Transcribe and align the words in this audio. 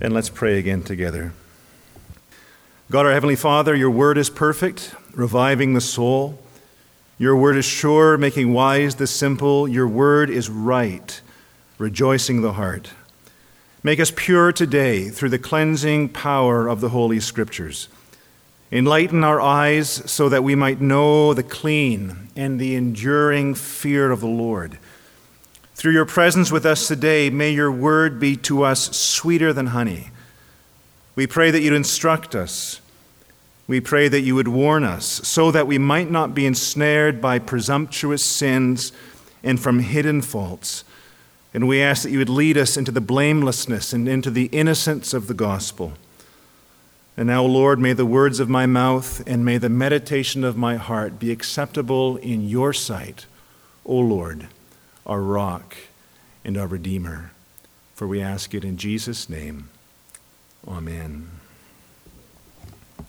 And 0.00 0.14
let's 0.14 0.28
pray 0.28 0.58
again 0.58 0.82
together. 0.82 1.32
God, 2.88 3.04
our 3.04 3.12
Heavenly 3.12 3.34
Father, 3.34 3.74
your 3.74 3.90
word 3.90 4.16
is 4.16 4.30
perfect, 4.30 4.94
reviving 5.12 5.74
the 5.74 5.80
soul. 5.80 6.38
Your 7.18 7.36
word 7.36 7.56
is 7.56 7.64
sure, 7.64 8.16
making 8.16 8.52
wise 8.52 8.94
the 8.94 9.08
simple. 9.08 9.66
Your 9.66 9.88
word 9.88 10.30
is 10.30 10.48
right, 10.48 11.20
rejoicing 11.78 12.42
the 12.42 12.52
heart. 12.52 12.90
Make 13.82 13.98
us 13.98 14.12
pure 14.14 14.52
today 14.52 15.08
through 15.08 15.30
the 15.30 15.38
cleansing 15.38 16.10
power 16.10 16.68
of 16.68 16.80
the 16.80 16.90
Holy 16.90 17.18
Scriptures. 17.18 17.88
Enlighten 18.70 19.24
our 19.24 19.40
eyes 19.40 19.88
so 20.10 20.28
that 20.28 20.44
we 20.44 20.54
might 20.54 20.80
know 20.80 21.34
the 21.34 21.42
clean 21.42 22.28
and 22.36 22.60
the 22.60 22.76
enduring 22.76 23.56
fear 23.56 24.12
of 24.12 24.20
the 24.20 24.28
Lord. 24.28 24.78
Through 25.78 25.92
your 25.92 26.06
presence 26.06 26.50
with 26.50 26.66
us 26.66 26.88
today, 26.88 27.30
may 27.30 27.52
your 27.52 27.70
word 27.70 28.18
be 28.18 28.34
to 28.38 28.64
us 28.64 28.96
sweeter 28.96 29.52
than 29.52 29.68
honey. 29.68 30.10
We 31.14 31.28
pray 31.28 31.52
that 31.52 31.60
you'd 31.60 31.72
instruct 31.72 32.34
us. 32.34 32.80
We 33.68 33.78
pray 33.78 34.08
that 34.08 34.22
you 34.22 34.34
would 34.34 34.48
warn 34.48 34.82
us 34.82 35.06
so 35.22 35.52
that 35.52 35.68
we 35.68 35.78
might 35.78 36.10
not 36.10 36.34
be 36.34 36.46
ensnared 36.46 37.20
by 37.20 37.38
presumptuous 37.38 38.24
sins 38.24 38.90
and 39.44 39.60
from 39.60 39.78
hidden 39.78 40.20
faults. 40.20 40.82
And 41.54 41.68
we 41.68 41.80
ask 41.80 42.02
that 42.02 42.10
you 42.10 42.18
would 42.18 42.28
lead 42.28 42.58
us 42.58 42.76
into 42.76 42.90
the 42.90 43.00
blamelessness 43.00 43.92
and 43.92 44.08
into 44.08 44.32
the 44.32 44.46
innocence 44.46 45.14
of 45.14 45.28
the 45.28 45.32
gospel. 45.32 45.92
And 47.16 47.28
now, 47.28 47.44
Lord, 47.44 47.78
may 47.78 47.92
the 47.92 48.04
words 48.04 48.40
of 48.40 48.48
my 48.48 48.66
mouth 48.66 49.22
and 49.28 49.44
may 49.44 49.58
the 49.58 49.68
meditation 49.68 50.42
of 50.42 50.56
my 50.56 50.74
heart 50.74 51.20
be 51.20 51.30
acceptable 51.30 52.16
in 52.16 52.48
your 52.48 52.72
sight, 52.72 53.26
O 53.86 53.96
Lord 53.96 54.48
our 55.08 55.20
rock 55.20 55.76
and 56.44 56.56
our 56.56 56.66
Redeemer. 56.66 57.32
For 57.94 58.06
we 58.06 58.20
ask 58.20 58.54
it 58.54 58.64
in 58.64 58.76
Jesus' 58.76 59.28
name. 59.28 59.70
Amen. 60.66 61.28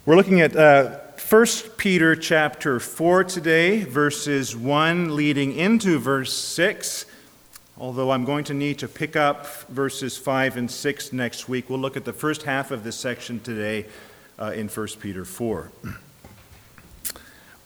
We're 0.05 0.15
looking 0.15 0.41
at 0.41 0.55
uh, 0.55 0.99
1 1.29 1.45
Peter 1.77 2.15
chapter 2.15 2.79
4 2.79 3.25
today, 3.25 3.83
verses 3.83 4.55
1 4.55 5.15
leading 5.15 5.53
into 5.55 5.99
verse 5.99 6.33
6. 6.33 7.05
Although 7.77 8.11
I'm 8.11 8.25
going 8.25 8.45
to 8.45 8.53
need 8.53 8.79
to 8.79 8.87
pick 8.87 9.15
up 9.15 9.45
verses 9.69 10.17
5 10.17 10.57
and 10.57 10.71
6 10.71 11.13
next 11.13 11.47
week, 11.47 11.69
we'll 11.69 11.79
look 11.79 11.95
at 11.95 12.05
the 12.05 12.13
first 12.13 12.43
half 12.43 12.71
of 12.71 12.83
this 12.83 12.95
section 12.95 13.39
today 13.39 13.85
uh, 14.39 14.51
in 14.55 14.67
1 14.67 14.87
Peter 14.99 15.23
4. 15.23 15.71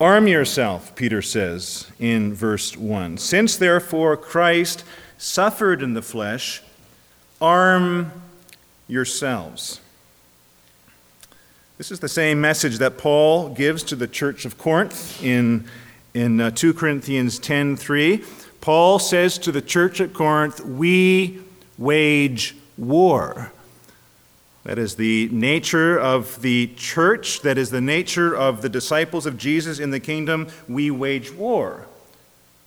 Arm 0.04 0.28
yourself, 0.28 0.94
Peter 0.96 1.22
says 1.22 1.90
in 1.98 2.34
verse 2.34 2.76
1. 2.76 3.18
Since 3.18 3.56
therefore 3.56 4.18
Christ 4.18 4.84
suffered 5.18 5.82
in 5.82 5.94
the 5.94 6.02
flesh, 6.02 6.62
arm 7.40 8.12
yourselves. 8.90 9.80
This 11.78 11.90
is 11.90 12.02
the 12.02 12.10
same 12.10 12.42
message 12.42 12.80
that 12.80 12.98
Paul 12.98 13.48
gives 13.48 13.82
to 13.84 13.96
the 13.96 14.10
church 14.10 14.44
of 14.44 14.58
Corinth 14.58 15.24
in, 15.24 15.70
in 16.14 16.42
uh, 16.42 16.52
2 16.52 16.74
Corinthians 16.74 17.40
10:3. 17.40 18.26
Paul 18.60 19.00
says 19.00 19.38
to 19.38 19.54
the 19.54 19.62
church 19.62 20.02
at 20.02 20.12
Corinth, 20.12 20.60
"We 20.66 21.40
wage 21.78 22.58
war." 22.78 23.53
That 24.64 24.80
is 24.80 24.96
the 24.96 25.28
nature 25.30 26.00
of 26.00 26.42
the 26.42 26.68
church, 26.78 27.42
that 27.42 27.58
is 27.58 27.70
the 27.70 27.82
nature 27.82 28.34
of 28.34 28.62
the 28.62 28.70
disciples 28.70 29.26
of 29.26 29.38
Jesus 29.38 29.78
in 29.80 29.92
the 29.92 30.00
kingdom. 30.00 30.48
We 30.70 30.90
wage 30.90 31.34
war. 31.34 31.88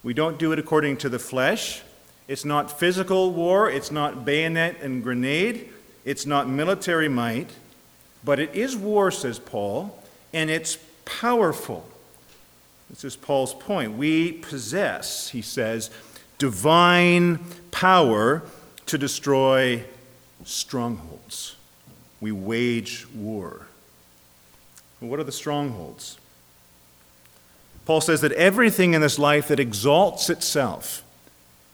We 0.02 0.12
don't 0.12 0.38
do 0.38 0.52
it 0.52 0.58
according 0.58 0.98
to 0.98 1.08
the 1.08 1.18
flesh. 1.18 1.82
It's 2.28 2.44
not 2.44 2.78
physical 2.78 3.32
war, 3.32 3.70
it's 3.70 3.90
not 3.90 4.24
bayonet 4.24 4.82
and 4.82 5.02
grenade, 5.02 5.70
it's 6.04 6.26
not 6.26 6.48
military 6.48 7.08
might, 7.08 7.50
but 8.24 8.38
it 8.40 8.54
is 8.54 8.76
war, 8.76 9.10
says 9.10 9.38
Paul, 9.38 10.02
and 10.32 10.50
it's 10.50 10.78
powerful. 11.04 11.88
This 12.90 13.04
is 13.04 13.16
Paul's 13.16 13.54
point. 13.54 13.92
We 13.92 14.32
possess, 14.32 15.30
he 15.30 15.40
says, 15.40 15.90
divine 16.38 17.38
power 17.70 18.42
to 18.86 18.98
destroy 18.98 19.84
strongholds 20.44 21.55
we 22.20 22.32
wage 22.32 23.06
war. 23.14 23.66
what 25.00 25.20
are 25.20 25.24
the 25.24 25.32
strongholds? 25.32 26.18
Paul 27.84 28.00
says 28.00 28.20
that 28.22 28.32
everything 28.32 28.94
in 28.94 29.00
this 29.00 29.18
life 29.18 29.48
that 29.48 29.60
exalts 29.60 30.28
itself 30.28 31.04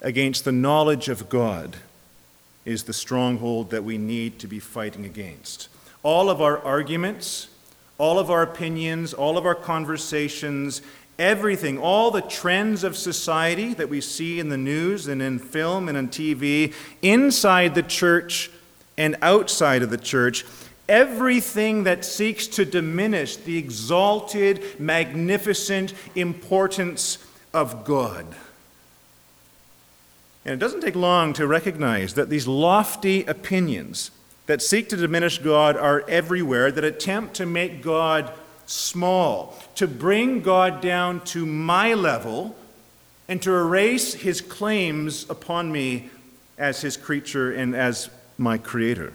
against 0.02 0.44
the 0.44 0.52
knowledge 0.52 1.08
of 1.08 1.28
God 1.28 1.76
is 2.64 2.84
the 2.84 2.92
stronghold 2.92 3.70
that 3.70 3.84
we 3.84 3.96
need 3.96 4.38
to 4.40 4.46
be 4.46 4.58
fighting 4.58 5.04
against. 5.04 5.68
All 6.02 6.28
of 6.28 6.42
our 6.42 6.58
arguments, 6.58 7.48
all 7.96 8.18
of 8.18 8.30
our 8.30 8.42
opinions, 8.42 9.14
all 9.14 9.38
of 9.38 9.46
our 9.46 9.54
conversations, 9.54 10.82
everything, 11.18 11.78
all 11.78 12.10
the 12.10 12.20
trends 12.20 12.84
of 12.84 12.96
society 12.96 13.74
that 13.74 13.88
we 13.88 14.00
see 14.00 14.38
in 14.38 14.48
the 14.48 14.56
news 14.56 15.06
and 15.06 15.22
in 15.22 15.38
film 15.38 15.88
and 15.88 15.96
on 15.96 16.08
TV, 16.08 16.74
inside 17.00 17.74
the 17.74 17.82
church 17.82 18.50
and 18.96 19.16
outside 19.22 19.82
of 19.82 19.90
the 19.90 19.98
church, 19.98 20.44
everything 20.88 21.84
that 21.84 22.04
seeks 22.04 22.46
to 22.46 22.64
diminish 22.64 23.36
the 23.36 23.56
exalted, 23.56 24.78
magnificent 24.78 25.94
importance 26.14 27.18
of 27.54 27.84
God. 27.84 28.26
And 30.44 30.54
it 30.54 30.58
doesn't 30.58 30.80
take 30.80 30.96
long 30.96 31.32
to 31.34 31.46
recognize 31.46 32.14
that 32.14 32.28
these 32.28 32.48
lofty 32.48 33.24
opinions 33.24 34.10
that 34.46 34.60
seek 34.60 34.88
to 34.88 34.96
diminish 34.96 35.38
God 35.38 35.76
are 35.76 36.04
everywhere, 36.08 36.72
that 36.72 36.84
attempt 36.84 37.34
to 37.34 37.46
make 37.46 37.80
God 37.80 38.32
small, 38.66 39.56
to 39.76 39.86
bring 39.86 40.42
God 40.42 40.80
down 40.80 41.20
to 41.26 41.46
my 41.46 41.94
level, 41.94 42.56
and 43.28 43.40
to 43.42 43.54
erase 43.54 44.14
his 44.14 44.40
claims 44.40 45.28
upon 45.30 45.70
me 45.70 46.10
as 46.58 46.80
his 46.80 46.96
creature 46.96 47.52
and 47.52 47.74
as 47.74 48.10
my 48.42 48.58
Creator. 48.58 49.12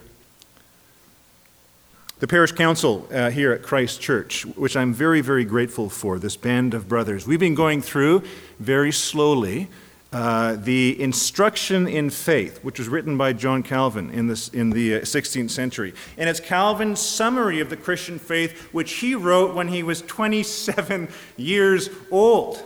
The 2.20 2.26
parish 2.26 2.50
council 2.50 3.06
uh, 3.12 3.30
here 3.30 3.52
at 3.52 3.62
Christ 3.62 4.00
Church, 4.00 4.44
which 4.44 4.76
I'm 4.76 4.92
very, 4.92 5.20
very 5.20 5.44
grateful 5.44 5.88
for, 5.88 6.18
this 6.18 6.36
band 6.36 6.74
of 6.74 6.88
brothers, 6.88 7.28
we've 7.28 7.38
been 7.38 7.54
going 7.54 7.80
through 7.80 8.24
very 8.58 8.90
slowly 8.90 9.68
uh, 10.12 10.56
the 10.56 11.00
Instruction 11.00 11.86
in 11.86 12.10
Faith, 12.10 12.64
which 12.64 12.78
was 12.78 12.88
written 12.88 13.16
by 13.16 13.34
John 13.34 13.62
Calvin 13.62 14.10
in, 14.10 14.26
this, 14.26 14.48
in 14.48 14.70
the 14.70 15.00
16th 15.02 15.44
uh, 15.44 15.48
century. 15.48 15.94
And 16.16 16.28
it's 16.28 16.40
Calvin's 16.40 16.98
summary 16.98 17.60
of 17.60 17.70
the 17.70 17.76
Christian 17.76 18.18
faith, 18.18 18.68
which 18.72 18.94
he 18.94 19.14
wrote 19.14 19.54
when 19.54 19.68
he 19.68 19.82
was 19.82 20.02
27 20.02 21.08
years 21.36 21.90
old. 22.10 22.60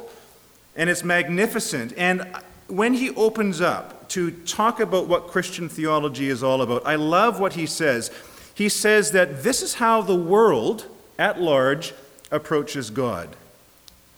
And 0.77 0.89
it's 0.89 1.05
magnificent. 1.05 1.93
And 1.99 2.27
when 2.69 2.95
he 2.95 3.11
opens 3.11 3.61
up 3.61 4.02
to 4.13 4.31
talk 4.31 4.79
about 4.79 5.09
what 5.09 5.29
Christian 5.29 5.71
theology 5.71 6.29
is 6.29 6.43
all 6.43 6.61
about. 6.61 6.87
I 6.87 6.97
love 6.97 7.41
what 7.41 7.55
he 7.55 7.65
says. 7.65 8.11
He 8.55 8.69
says 8.69 9.13
that 9.13 9.43
this 9.43 9.63
is 9.63 9.75
how 9.75 10.03
the 10.03 10.15
world 10.15 10.87
at 11.19 11.41
large 11.41 11.95
approaches 12.31 12.91
God. 12.91 13.31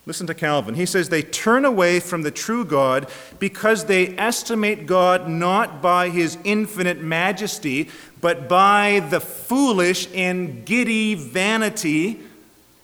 Listen 0.05 0.27
to 0.27 0.35
Calvin. 0.35 0.75
He 0.75 0.85
says 0.85 1.09
they 1.09 1.23
turn 1.23 1.65
away 1.65 2.01
from 2.01 2.23
the 2.23 2.33
true 2.33 2.65
God 2.65 3.09
because 3.39 3.85
they 3.85 4.09
estimate 4.19 4.87
God 4.87 5.29
not 5.29 5.81
by 5.81 6.09
his 6.09 6.39
infinite 6.43 7.01
majesty, 7.01 7.89
but 8.21 8.49
by 8.49 9.01
the 9.11 9.21
foolish 9.21 10.09
and 10.13 10.65
giddy 10.67 11.15
vanity 11.15 12.19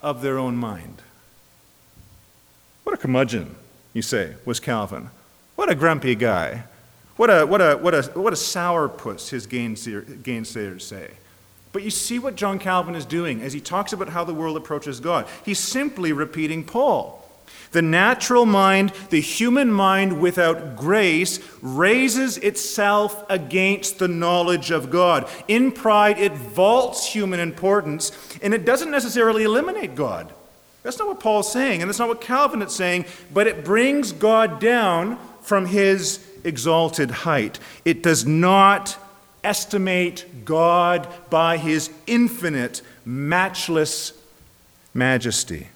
of 0.00 0.22
their 0.22 0.38
own 0.38 0.56
mind. 0.56 1.03
What 2.84 2.94
a 2.94 2.97
curmudgeon, 2.97 3.56
you 3.92 4.03
say, 4.03 4.37
was 4.44 4.60
Calvin. 4.60 5.10
What 5.56 5.69
a 5.69 5.75
grumpy 5.75 6.15
guy. 6.15 6.65
What 7.21 7.29
a, 7.29 7.45
what 7.45 7.61
a, 7.61 7.77
what 7.77 7.95
a, 7.95 8.03
what 8.19 8.33
a 8.33 8.37
sourpuss 8.37 9.29
his 9.29 9.47
gainsayers 9.47 10.81
say. 10.81 11.11
But 11.71 11.83
you 11.83 11.91
see 11.91 12.19
what 12.19 12.34
John 12.34 12.59
Calvin 12.59 12.95
is 12.95 13.05
doing 13.05 13.43
as 13.43 13.53
he 13.53 13.61
talks 13.61 13.93
about 13.93 14.09
how 14.09 14.25
the 14.25 14.33
world 14.33 14.57
approaches 14.57 15.01
God. 15.01 15.27
He's 15.45 15.59
simply 15.59 16.15
repeating 16.15 16.65
Paul. 16.65 17.22
The 17.72 17.83
natural 17.83 18.47
mind, 18.47 18.95
the 19.11 19.21
human 19.21 19.71
mind 19.71 20.19
without 20.19 20.77
grace, 20.77 21.41
raises 21.61 22.39
itself 22.39 23.23
against 23.28 23.99
the 23.99 24.09
knowledge 24.09 24.71
of 24.71 24.91
God. 24.91 25.28
In 25.47 25.73
pride, 25.73 26.19
it 26.19 26.33
vaults 26.33 27.13
human 27.13 27.39
importance, 27.39 28.13
and 28.41 28.55
it 28.55 28.65
doesn't 28.65 28.91
necessarily 28.91 29.43
eliminate 29.43 29.95
God. 29.95 30.33
That's 30.83 30.99
not 30.99 31.09
what 31.09 31.21
Paul's 31.21 31.53
saying, 31.53 31.83
and 31.83 31.91
that's 31.91 31.99
not 31.99 32.09
what 32.09 32.23
Calvin 32.23 32.63
is 32.63 32.75
saying, 32.75 33.05
but 33.31 33.47
it 33.47 33.63
brings 33.63 34.13
God 34.13 34.59
down 34.59 35.19
from 35.43 35.66
his 35.66 36.27
exalted 36.45 37.10
height. 37.10 37.59
It 37.84 38.03
does 38.03 38.27
not 38.27 38.97
estimate 39.42 40.45
God 40.45 41.09
by 41.31 41.57
his 41.57 41.91
infinite, 42.07 42.83
matchless 43.04 44.13
majesty. 44.92 45.69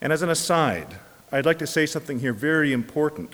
And 0.00 0.12
as 0.12 0.22
an 0.22 0.28
aside, 0.28 0.98
I'd 1.32 1.46
like 1.46 1.58
to 1.58 1.66
say 1.66 1.86
something 1.86 2.20
here 2.20 2.32
very 2.32 2.72
important. 2.72 3.32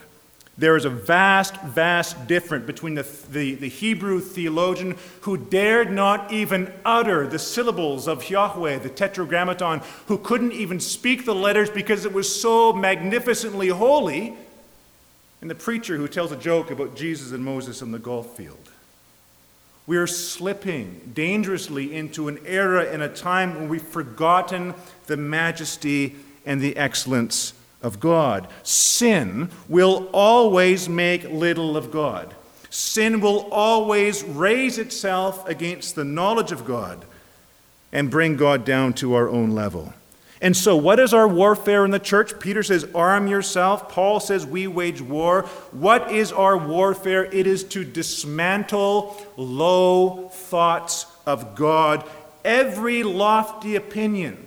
There 0.56 0.76
is 0.76 0.84
a 0.84 0.90
vast, 0.90 1.60
vast 1.62 2.26
difference 2.26 2.66
between 2.66 2.94
the, 2.94 3.06
the, 3.30 3.54
the, 3.54 3.68
Hebrew 3.68 4.20
theologian 4.20 4.96
who 5.22 5.38
dared 5.38 5.90
not 5.90 6.32
even 6.32 6.70
utter 6.84 7.26
the 7.26 7.38
syllables 7.38 8.06
of 8.06 8.28
Yahweh, 8.28 8.78
the 8.78 8.90
tetragrammaton, 8.90 9.80
who 10.06 10.18
couldn't 10.18 10.52
even 10.52 10.78
speak 10.78 11.24
the 11.24 11.34
letters 11.34 11.70
because 11.70 12.04
it 12.04 12.12
was 12.12 12.40
so 12.40 12.74
magnificently 12.74 13.68
holy, 13.68 14.36
and 15.40 15.50
the 15.50 15.54
preacher 15.54 15.96
who 15.96 16.08
tells 16.08 16.32
a 16.32 16.36
joke 16.36 16.70
about 16.70 16.96
Jesus 16.96 17.32
and 17.32 17.44
Moses 17.44 17.82
in 17.82 17.92
the 17.92 17.98
golf 17.98 18.36
field. 18.36 18.70
We 19.86 19.96
are 19.96 20.06
slipping 20.06 21.12
dangerously 21.14 21.94
into 21.94 22.28
an 22.28 22.38
era 22.46 22.84
and 22.84 23.02
a 23.02 23.08
time 23.08 23.54
when 23.54 23.68
we've 23.68 23.82
forgotten 23.82 24.74
the 25.06 25.16
majesty 25.16 26.16
and 26.46 26.60
the 26.60 26.76
excellence 26.76 27.54
of 27.82 27.98
God. 27.98 28.46
Sin 28.62 29.50
will 29.68 30.08
always 30.12 30.88
make 30.88 31.24
little 31.24 31.76
of 31.76 31.90
God. 31.90 32.34
Sin 32.68 33.20
will 33.20 33.48
always 33.50 34.22
raise 34.22 34.78
itself 34.78 35.48
against 35.48 35.94
the 35.94 36.04
knowledge 36.04 36.52
of 36.52 36.64
God 36.64 37.04
and 37.92 38.10
bring 38.10 38.36
God 38.36 38.64
down 38.64 38.92
to 38.94 39.14
our 39.14 39.28
own 39.28 39.50
level. 39.50 39.92
And 40.42 40.56
so, 40.56 40.74
what 40.74 40.98
is 40.98 41.12
our 41.12 41.28
warfare 41.28 41.84
in 41.84 41.90
the 41.90 41.98
church? 41.98 42.38
Peter 42.40 42.62
says, 42.62 42.86
Arm 42.94 43.26
yourself. 43.26 43.90
Paul 43.90 44.20
says, 44.20 44.46
We 44.46 44.66
wage 44.66 45.02
war. 45.02 45.42
What 45.70 46.10
is 46.10 46.32
our 46.32 46.56
warfare? 46.56 47.24
It 47.24 47.46
is 47.46 47.62
to 47.64 47.84
dismantle 47.84 49.20
low 49.36 50.30
thoughts 50.30 51.06
of 51.26 51.54
God, 51.54 52.08
every 52.42 53.02
lofty 53.02 53.76
opinion 53.76 54.46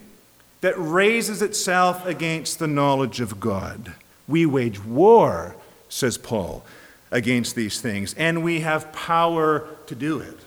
that 0.61 0.73
raises 0.77 1.41
itself 1.41 2.05
against 2.07 2.57
the 2.57 2.67
knowledge 2.67 3.19
of 3.19 3.39
God. 3.39 3.93
We 4.27 4.45
wage 4.45 4.83
war, 4.83 5.55
says 5.89 6.17
Paul, 6.17 6.65
against 7.11 7.53
these 7.53 7.81
things, 7.81 8.15
and 8.15 8.43
we 8.43 8.61
have 8.61 8.91
power 8.93 9.67
to 9.87 9.93
do 9.93 10.19
it. 10.19 10.39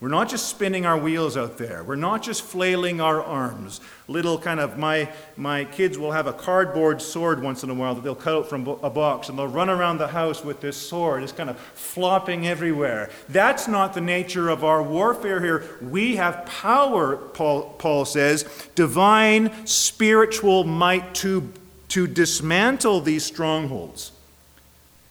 We're 0.00 0.08
not 0.08 0.30
just 0.30 0.48
spinning 0.48 0.86
our 0.86 0.96
wheels 0.96 1.36
out 1.36 1.58
there. 1.58 1.84
We're 1.84 1.94
not 1.94 2.22
just 2.22 2.40
flailing 2.40 3.02
our 3.02 3.22
arms. 3.22 3.82
Little 4.10 4.40
kind 4.40 4.58
of, 4.58 4.76
my, 4.76 5.08
my 5.36 5.64
kids 5.64 5.96
will 5.96 6.10
have 6.10 6.26
a 6.26 6.32
cardboard 6.32 7.00
sword 7.00 7.40
once 7.40 7.62
in 7.62 7.70
a 7.70 7.74
while 7.74 7.94
that 7.94 8.02
they'll 8.02 8.16
cut 8.16 8.34
out 8.34 8.48
from 8.48 8.66
a 8.66 8.90
box 8.90 9.28
and 9.28 9.38
they'll 9.38 9.46
run 9.46 9.70
around 9.70 9.98
the 9.98 10.08
house 10.08 10.44
with 10.44 10.60
this 10.60 10.76
sword, 10.76 11.22
just 11.22 11.36
kind 11.36 11.48
of 11.48 11.56
flopping 11.56 12.44
everywhere. 12.44 13.08
That's 13.28 13.68
not 13.68 13.94
the 13.94 14.00
nature 14.00 14.48
of 14.48 14.64
our 14.64 14.82
warfare 14.82 15.40
here. 15.40 15.64
We 15.80 16.16
have 16.16 16.44
power, 16.44 17.18
Paul, 17.18 17.76
Paul 17.78 18.04
says, 18.04 18.68
divine 18.74 19.64
spiritual 19.64 20.64
might 20.64 21.14
to, 21.14 21.52
to 21.90 22.08
dismantle 22.08 23.02
these 23.02 23.24
strongholds, 23.24 24.10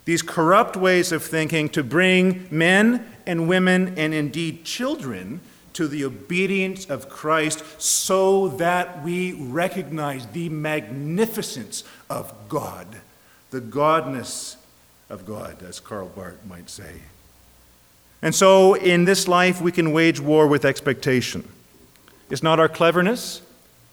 these 0.04 0.22
corrupt 0.22 0.75
ways 0.75 1.13
of 1.13 1.24
thinking, 1.24 1.69
to 1.69 1.84
bring 1.86 2.50
men 2.51 3.10
and 3.25 3.48
women, 3.48 3.98
and 3.98 4.13
indeed 4.13 4.66
children, 4.66 5.40
to 5.80 5.88
the 5.88 6.04
obedience 6.04 6.90
of 6.90 7.08
Christ 7.08 7.64
so 7.81 8.50
that 8.50 9.02
we 9.02 9.31
recognize 9.31 10.28
the 10.28 10.50
magnificence 10.50 11.86
of 12.10 12.34
God, 12.50 12.98
the 13.52 13.62
godness 13.62 14.58
of 15.10 15.26
God, 15.26 15.64
as 15.64 15.80
Karl 15.80 16.10
Barth 16.10 16.46
might 16.46 16.70
say. 16.70 16.96
And 18.22 18.36
so, 18.36 18.74
in 18.74 19.06
this 19.06 19.26
life, 19.26 19.62
we 19.62 19.72
can 19.72 19.94
wage 19.94 20.20
war 20.20 20.48
with 20.48 20.66
expectation. 20.66 21.48
It's 22.30 22.44
not 22.44 22.60
our 22.60 22.68
cleverness, 22.68 23.42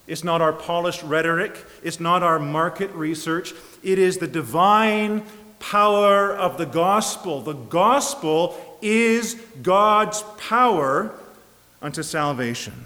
it's 0.07 0.25
not 0.25 0.41
our 0.41 0.51
polished 0.51 1.03
rhetoric, 1.03 1.55
it's 1.83 2.01
not 2.01 2.21
our 2.21 2.37
market 2.37 2.91
research. 2.91 3.53
It 3.81 3.97
is 3.97 4.17
the 4.17 4.27
divine 4.27 5.23
power 5.59 6.35
of 6.35 6.57
the 6.57 6.65
gospel. 6.65 7.39
The 7.39 7.53
gospel 7.53 8.57
is 8.81 9.35
God's 9.61 10.21
power 10.37 11.17
unto 11.81 12.03
salvation. 12.03 12.85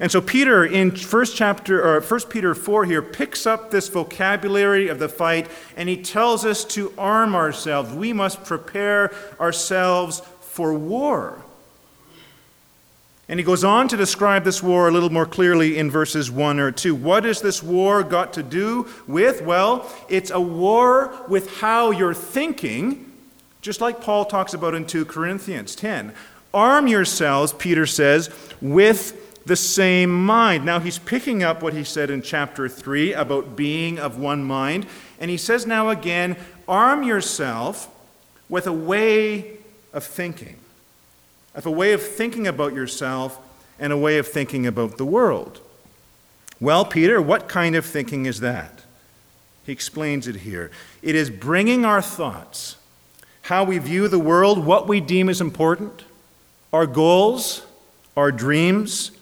And 0.00 0.12
so 0.12 0.20
Peter 0.20 0.64
in 0.64 0.92
first 0.92 1.36
chapter 1.36 1.84
or 1.84 2.00
first 2.00 2.30
Peter 2.30 2.54
4 2.54 2.84
here 2.84 3.02
picks 3.02 3.46
up 3.46 3.70
this 3.70 3.88
vocabulary 3.88 4.88
of 4.88 4.98
the 4.98 5.08
fight 5.08 5.48
and 5.76 5.88
he 5.88 5.96
tells 5.96 6.44
us 6.44 6.64
to 6.66 6.92
arm 6.96 7.34
ourselves. 7.34 7.92
We 7.92 8.12
must 8.12 8.44
prepare 8.44 9.12
ourselves 9.40 10.20
for 10.40 10.72
war. 10.72 11.42
And 13.28 13.38
he 13.38 13.44
goes 13.44 13.62
on 13.62 13.88
to 13.88 13.96
describe 13.96 14.44
this 14.44 14.62
war 14.62 14.88
a 14.88 14.90
little 14.90 15.10
more 15.10 15.26
clearly 15.26 15.76
in 15.76 15.90
verses 15.90 16.30
1 16.30 16.60
or 16.60 16.70
2. 16.70 16.94
What 16.94 17.24
has 17.24 17.42
this 17.42 17.62
war 17.62 18.02
got 18.02 18.32
to 18.34 18.42
do 18.42 18.88
with? 19.06 19.42
Well, 19.42 19.90
it's 20.08 20.30
a 20.30 20.40
war 20.40 21.12
with 21.28 21.58
how 21.58 21.90
you're 21.90 22.14
thinking 22.14 23.04
just 23.60 23.80
like 23.80 24.00
Paul 24.00 24.24
talks 24.24 24.54
about 24.54 24.74
in 24.74 24.86
2 24.86 25.04
Corinthians 25.04 25.74
10. 25.74 26.14
Arm 26.52 26.86
yourselves, 26.86 27.52
Peter 27.52 27.86
says, 27.86 28.30
with 28.60 29.44
the 29.44 29.56
same 29.56 30.24
mind. 30.24 30.64
Now 30.64 30.78
he's 30.78 30.98
picking 30.98 31.42
up 31.42 31.62
what 31.62 31.72
he 31.72 31.84
said 31.84 32.10
in 32.10 32.22
chapter 32.22 32.68
3 32.68 33.14
about 33.14 33.56
being 33.56 33.98
of 33.98 34.18
one 34.18 34.44
mind. 34.44 34.86
And 35.18 35.30
he 35.30 35.36
says 35.36 35.66
now 35.66 35.88
again, 35.88 36.36
arm 36.68 37.02
yourself 37.02 37.94
with 38.48 38.66
a 38.66 38.72
way 38.72 39.58
of 39.92 40.04
thinking, 40.04 40.56
of 41.54 41.66
a 41.66 41.70
way 41.70 41.92
of 41.92 42.02
thinking 42.02 42.46
about 42.46 42.74
yourself 42.74 43.38
and 43.78 43.92
a 43.92 43.96
way 43.96 44.18
of 44.18 44.26
thinking 44.26 44.66
about 44.66 44.98
the 44.98 45.06
world. 45.06 45.60
Well, 46.60 46.84
Peter, 46.84 47.22
what 47.22 47.48
kind 47.48 47.76
of 47.76 47.86
thinking 47.86 48.26
is 48.26 48.40
that? 48.40 48.82
He 49.64 49.72
explains 49.72 50.26
it 50.26 50.36
here. 50.36 50.70
It 51.02 51.14
is 51.14 51.30
bringing 51.30 51.84
our 51.84 52.02
thoughts 52.02 52.76
how 53.42 53.64
we 53.64 53.78
view 53.78 54.08
the 54.08 54.18
world, 54.18 54.64
what 54.64 54.88
we 54.88 55.00
deem 55.00 55.28
as 55.28 55.40
important, 55.40 56.04
our 56.72 56.86
goals, 56.86 57.66
our 58.16 58.32
dreams, 58.32 59.12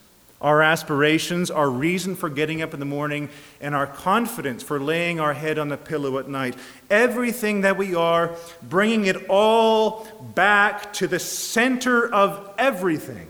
our 0.40 0.62
aspirations, 0.62 1.50
our 1.50 1.70
reason 1.70 2.14
for 2.14 2.28
getting 2.28 2.60
up 2.60 2.74
in 2.74 2.80
the 2.80 2.86
morning, 2.86 3.28
and 3.60 3.74
our 3.74 3.86
confidence 3.86 4.62
for 4.62 4.78
laying 4.78 5.18
our 5.18 5.32
head 5.32 5.58
on 5.58 5.68
the 5.68 5.76
pillow 5.76 6.18
at 6.18 6.28
night. 6.28 6.54
Everything 6.90 7.62
that 7.62 7.76
we 7.76 7.94
are, 7.94 8.34
bringing 8.62 9.06
it 9.06 9.28
all 9.28 10.06
back 10.34 10.92
to 10.94 11.06
the 11.06 11.18
center 11.18 12.12
of 12.12 12.54
everything, 12.58 13.28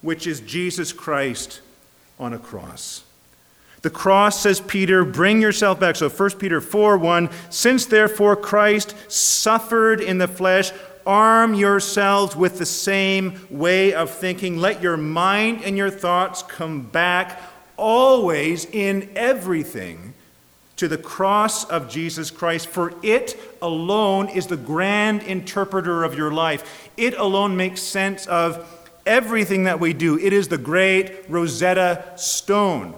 which 0.00 0.26
is 0.26 0.40
Jesus 0.40 0.92
Christ 0.92 1.60
on 2.18 2.32
a 2.32 2.38
cross. 2.38 3.02
The 3.82 3.90
cross, 3.90 4.40
says 4.40 4.60
Peter, 4.60 5.04
bring 5.04 5.42
yourself 5.42 5.80
back. 5.80 5.96
So 5.96 6.08
1 6.08 6.30
Peter 6.38 6.60
4 6.60 6.96
1, 6.98 7.28
since 7.50 7.84
therefore 7.84 8.36
Christ 8.36 8.94
suffered 9.08 10.00
in 10.00 10.18
the 10.18 10.28
flesh, 10.28 10.70
arm 11.06 11.54
yourselves 11.54 12.36
with 12.36 12.58
the 12.58 12.66
same 12.66 13.46
way 13.50 13.92
of 13.92 14.10
thinking. 14.10 14.58
Let 14.58 14.82
your 14.82 14.96
mind 14.96 15.62
and 15.64 15.76
your 15.76 15.90
thoughts 15.90 16.42
come 16.42 16.82
back 16.82 17.40
always 17.76 18.64
in 18.66 19.10
everything 19.16 20.14
to 20.76 20.88
the 20.88 20.98
cross 20.98 21.64
of 21.64 21.88
Jesus 21.88 22.30
Christ, 22.30 22.66
for 22.66 22.94
it 23.02 23.38
alone 23.60 24.28
is 24.28 24.46
the 24.46 24.56
grand 24.56 25.22
interpreter 25.22 26.02
of 26.02 26.16
your 26.16 26.32
life. 26.32 26.90
It 26.96 27.14
alone 27.14 27.56
makes 27.56 27.80
sense 27.80 28.26
of 28.26 28.88
everything 29.06 29.64
that 29.64 29.80
we 29.80 29.92
do. 29.92 30.18
It 30.18 30.32
is 30.32 30.48
the 30.48 30.58
great 30.58 31.28
Rosetta 31.28 32.12
Stone 32.16 32.94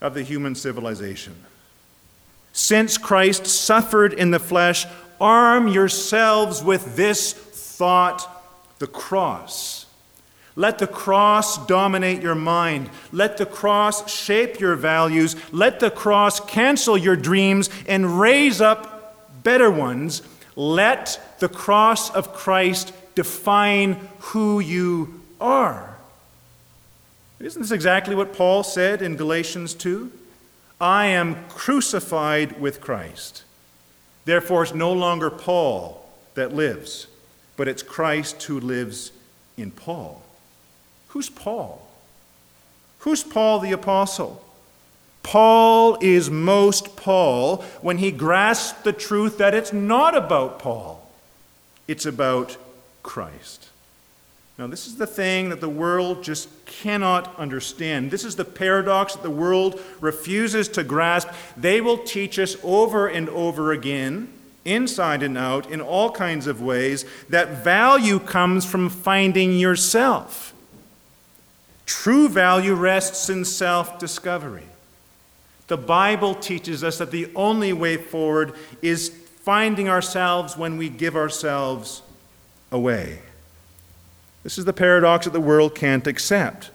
of 0.00 0.14
the 0.14 0.22
human 0.22 0.54
civilization. 0.54 1.34
Since 2.52 2.98
Christ 2.98 3.46
suffered 3.46 4.12
in 4.12 4.30
the 4.30 4.40
flesh, 4.40 4.86
arm 5.20 5.68
yourselves 5.68 6.62
with 6.62 6.96
this 6.96 7.32
thought 7.32 8.26
the 8.78 8.86
cross. 8.86 9.86
Let 10.56 10.78
the 10.78 10.88
cross 10.88 11.64
dominate 11.66 12.20
your 12.20 12.34
mind. 12.34 12.90
Let 13.12 13.36
the 13.36 13.46
cross 13.46 14.12
shape 14.12 14.58
your 14.58 14.74
values. 14.74 15.36
Let 15.52 15.78
the 15.78 15.90
cross 15.90 16.40
cancel 16.40 16.98
your 16.98 17.14
dreams 17.14 17.70
and 17.86 18.18
raise 18.18 18.60
up 18.60 19.44
better 19.44 19.70
ones. 19.70 20.22
Let 20.56 21.20
the 21.38 21.48
cross 21.48 22.10
of 22.10 22.34
Christ 22.34 22.92
define 23.14 23.94
who 24.18 24.58
you 24.58 25.20
are. 25.40 25.96
Isn't 27.38 27.62
this 27.62 27.70
exactly 27.70 28.16
what 28.16 28.32
Paul 28.32 28.64
said 28.64 29.00
in 29.00 29.14
Galatians 29.14 29.74
2? 29.74 30.10
I 30.80 31.06
am 31.06 31.44
crucified 31.48 32.60
with 32.60 32.80
Christ. 32.80 33.44
Therefore, 34.28 34.62
it's 34.62 34.74
no 34.74 34.92
longer 34.92 35.30
Paul 35.30 36.06
that 36.34 36.54
lives, 36.54 37.06
but 37.56 37.66
it's 37.66 37.82
Christ 37.82 38.42
who 38.42 38.60
lives 38.60 39.10
in 39.56 39.70
Paul. 39.70 40.22
Who's 41.08 41.30
Paul? 41.30 41.88
Who's 42.98 43.24
Paul 43.24 43.60
the 43.60 43.72
Apostle? 43.72 44.44
Paul 45.22 45.96
is 46.02 46.28
most 46.28 46.94
Paul 46.94 47.64
when 47.80 47.96
he 47.96 48.10
grasps 48.10 48.78
the 48.82 48.92
truth 48.92 49.38
that 49.38 49.54
it's 49.54 49.72
not 49.72 50.14
about 50.14 50.58
Paul, 50.58 51.10
it's 51.86 52.04
about 52.04 52.58
Christ. 53.02 53.70
Now, 54.58 54.66
this 54.66 54.88
is 54.88 54.96
the 54.96 55.06
thing 55.06 55.50
that 55.50 55.60
the 55.60 55.68
world 55.68 56.24
just 56.24 56.48
cannot 56.66 57.38
understand. 57.38 58.10
This 58.10 58.24
is 58.24 58.34
the 58.34 58.44
paradox 58.44 59.14
that 59.14 59.22
the 59.22 59.30
world 59.30 59.80
refuses 60.00 60.66
to 60.70 60.82
grasp. 60.82 61.28
They 61.56 61.80
will 61.80 61.98
teach 61.98 62.40
us 62.40 62.56
over 62.64 63.06
and 63.06 63.28
over 63.28 63.70
again, 63.70 64.32
inside 64.64 65.22
and 65.22 65.38
out, 65.38 65.70
in 65.70 65.80
all 65.80 66.10
kinds 66.10 66.48
of 66.48 66.60
ways, 66.60 67.04
that 67.28 67.62
value 67.62 68.18
comes 68.18 68.66
from 68.66 68.88
finding 68.88 69.56
yourself. 69.56 70.52
True 71.86 72.28
value 72.28 72.74
rests 72.74 73.30
in 73.30 73.44
self 73.44 74.00
discovery. 74.00 74.66
The 75.68 75.76
Bible 75.76 76.34
teaches 76.34 76.82
us 76.82 76.98
that 76.98 77.12
the 77.12 77.30
only 77.36 77.72
way 77.72 77.96
forward 77.96 78.54
is 78.82 79.10
finding 79.42 79.88
ourselves 79.88 80.56
when 80.56 80.76
we 80.76 80.88
give 80.88 81.14
ourselves 81.14 82.02
away. 82.72 83.20
This 84.42 84.58
is 84.58 84.64
the 84.64 84.72
paradox 84.72 85.24
that 85.24 85.32
the 85.32 85.40
world 85.40 85.74
can't 85.74 86.06
accept 86.06 86.70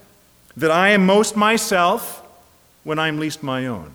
that 0.56 0.72
I 0.72 0.90
am 0.90 1.06
most 1.06 1.36
myself 1.36 2.22
when 2.84 3.00
I'm 3.00 3.20
least 3.20 3.42
my 3.42 3.66
own, 3.66 3.92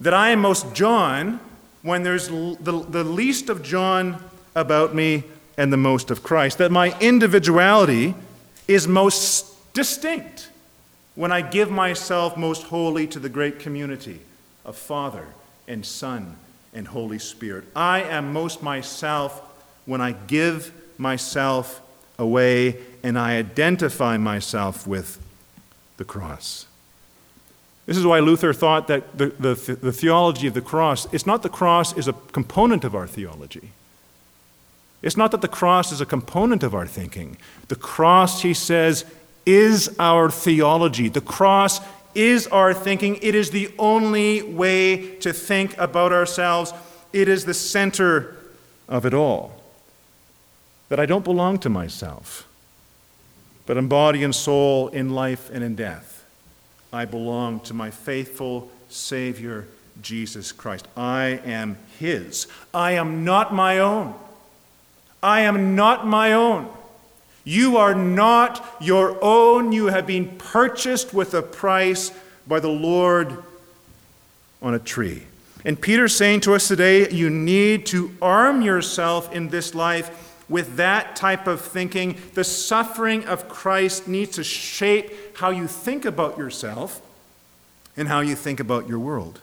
that 0.00 0.14
I 0.14 0.30
am 0.30 0.40
most 0.40 0.74
Jon 0.74 1.40
when 1.82 2.02
there's 2.02 2.28
the, 2.28 2.84
the 2.88 3.04
least 3.04 3.48
of 3.48 3.62
Jon 3.62 4.22
about 4.54 4.94
me 4.94 5.24
and 5.56 5.72
the 5.72 5.76
most 5.76 6.10
of 6.10 6.22
Christ, 6.22 6.58
that 6.58 6.72
my 6.72 6.98
individuality 7.00 8.14
is 8.66 8.88
most 8.88 9.72
distinct 9.72 10.50
when 11.14 11.30
I 11.30 11.42
give 11.42 11.70
myself 11.70 12.36
most 12.36 12.64
wholly 12.64 13.06
to 13.08 13.20
the 13.20 13.28
great 13.28 13.60
community 13.60 14.20
of 14.64 14.76
Father 14.76 15.26
and 15.68 15.86
Son 15.86 16.36
and 16.74 16.88
Holy 16.88 17.18
Spirit. 17.18 17.64
I 17.74 18.02
am 18.02 18.32
most 18.32 18.62
myself 18.62 19.40
when 19.86 20.00
I 20.00 20.12
give 20.12 20.72
myself 20.98 21.80
away 22.18 22.76
and 23.02 23.18
I 23.18 23.36
identify 23.36 24.16
myself 24.16 24.86
with 24.86 25.20
the 25.96 26.04
cross. 26.04 26.66
This 27.86 27.96
is 27.96 28.04
why 28.04 28.18
Luther 28.18 28.52
thought 28.52 28.88
that 28.88 29.16
the, 29.16 29.26
the, 29.38 29.54
the, 29.80 29.92
theology 29.92 30.48
of 30.48 30.54
the 30.54 30.60
cross, 30.60 31.06
it's 31.12 31.26
not 31.26 31.42
the 31.42 31.48
cross 31.48 31.96
is 31.96 32.08
a 32.08 32.12
component 32.32 32.82
of 32.82 32.94
our 32.94 33.06
theology. 33.06 33.70
It's 35.02 35.16
not 35.16 35.30
that 35.30 35.40
the 35.40 35.48
cross 35.48 35.92
is 35.92 36.00
a 36.00 36.06
component 36.06 36.64
of 36.64 36.74
our 36.74 36.86
thinking. 36.86 37.36
The 37.68 37.76
cross, 37.76 38.42
he 38.42 38.54
says, 38.54 39.04
is 39.44 39.94
our 40.00 40.30
theology. 40.30 41.08
The 41.08 41.20
cross 41.20 41.80
is 42.14 42.48
our 42.48 42.74
thinking. 42.74 43.16
It 43.22 43.36
is 43.36 43.50
the 43.50 43.72
only 43.78 44.42
way 44.42 45.14
to 45.18 45.32
think 45.32 45.78
about 45.78 46.12
ourselves. 46.12 46.72
It 47.12 47.28
is 47.28 47.44
the 47.44 47.54
center 47.54 48.36
of 48.88 49.06
it 49.06 49.14
all 49.14 49.65
that 50.88 51.00
I 51.00 51.06
don't 51.06 51.24
belong 51.24 51.58
to 51.60 51.68
myself, 51.68 52.46
but 53.66 53.76
in 53.76 53.88
body 53.88 54.22
and 54.22 54.34
soul, 54.34 54.88
in 54.88 55.10
life 55.10 55.50
and 55.50 55.64
in 55.64 55.74
death. 55.74 56.24
I 56.92 57.04
belong 57.04 57.60
to 57.60 57.74
my 57.74 57.90
faithful 57.90 58.70
Savior, 58.88 59.66
Jesus 60.00 60.52
Christ. 60.52 60.86
I 60.96 61.40
am 61.44 61.76
His. 61.98 62.46
I 62.72 62.92
am 62.92 63.24
not 63.24 63.52
my 63.52 63.78
own. 63.78 64.14
I 65.22 65.40
am 65.40 65.74
not 65.74 66.06
my 66.06 66.32
own. 66.32 66.68
You 67.44 67.76
are 67.76 67.94
not 67.94 68.76
your 68.80 69.22
own. 69.22 69.72
You 69.72 69.86
have 69.86 70.06
been 70.06 70.36
purchased 70.36 71.12
with 71.14 71.34
a 71.34 71.42
price 71.42 72.12
by 72.46 72.60
the 72.60 72.68
Lord 72.68 73.42
on 74.62 74.74
a 74.74 74.78
tree. 74.78 75.24
And 75.64 75.80
Peter's 75.80 76.14
saying 76.14 76.40
to 76.42 76.54
us 76.54 76.68
today, 76.68 77.10
you 77.10 77.28
need 77.28 77.86
to 77.86 78.12
arm 78.22 78.62
yourself 78.62 79.32
in 79.32 79.48
this 79.48 79.74
life 79.74 80.25
with 80.48 80.76
that 80.76 81.16
type 81.16 81.46
of 81.46 81.60
thinking, 81.60 82.16
the 82.34 82.44
suffering 82.44 83.24
of 83.26 83.48
Christ 83.48 84.06
needs 84.06 84.36
to 84.36 84.44
shape 84.44 85.36
how 85.38 85.50
you 85.50 85.66
think 85.66 86.04
about 86.04 86.38
yourself 86.38 87.00
and 87.96 88.08
how 88.08 88.20
you 88.20 88.36
think 88.36 88.60
about 88.60 88.88
your 88.88 88.98
world. 88.98 89.40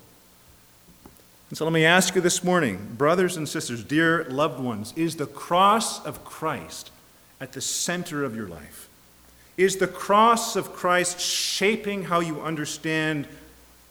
And 1.50 1.58
so 1.58 1.66
let 1.66 1.74
me 1.74 1.86
ask 1.86 2.16
you 2.16 2.22
this 2.22 2.44
morning, 2.44 2.96
brothers 2.98 3.38
and 3.38 3.48
sisters, 3.48 3.84
dear 3.84 4.24
loved 4.26 4.60
ones, 4.60 4.94
is 4.96 5.18
the 5.18 5.28
cross 5.28 6.04
of 6.06 6.24
Christ 6.24 6.90
at 7.40 7.54
the 7.54 7.62
center 7.62 8.24
of 8.24 8.36
your 8.36 8.48
life? 8.48 8.90
Is 9.56 9.76
the 9.78 9.88
cross 9.88 10.56
of 10.56 10.74
Christ 10.74 11.20
shaping 11.20 12.06
how 12.06 12.22
you 12.22 12.42
understand 12.42 13.28